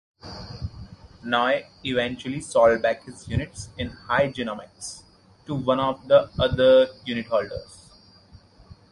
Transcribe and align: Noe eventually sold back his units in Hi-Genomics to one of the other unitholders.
Noe 1.23 1.61
eventually 1.83 2.41
sold 2.41 2.81
back 2.81 3.03
his 3.03 3.27
units 3.27 3.69
in 3.77 3.89
Hi-Genomics 3.89 5.03
to 5.45 5.53
one 5.53 5.79
of 5.79 6.07
the 6.07 6.27
other 6.39 6.87
unitholders. 7.05 7.91